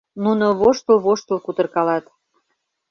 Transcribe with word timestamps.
Нуно 0.23 0.45
воштыл-воштыл 0.59 1.39
кутыркалат. 1.45 2.05